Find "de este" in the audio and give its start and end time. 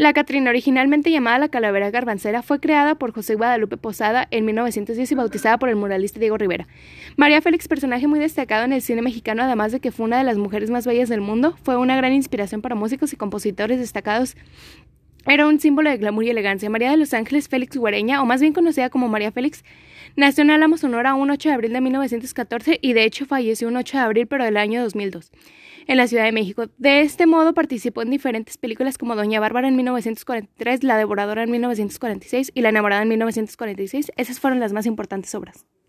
26.78-27.26